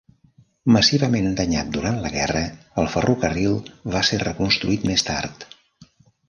[0.75, 2.41] Massivament danyat durant la guerra,
[2.85, 3.59] el ferrocarril
[3.97, 5.47] va ser reconstruït més tard.